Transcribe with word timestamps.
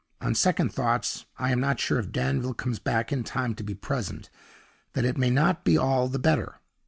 On 0.19 0.33
second 0.33 0.73
thoughts, 0.73 1.25
I 1.37 1.51
am 1.51 1.59
not 1.59 1.79
sure, 1.79 1.99
if 1.99 2.11
Danville 2.11 2.55
comes 2.55 2.79
back 2.79 3.11
in 3.13 3.23
time 3.23 3.53
to 3.53 3.63
be 3.63 3.75
present, 3.75 4.31
that 4.93 5.05
it 5.05 5.15
may 5.15 5.29
not 5.29 5.63
be 5.63 5.77
all 5.77 6.07
the 6.07 6.17
better. 6.17 6.59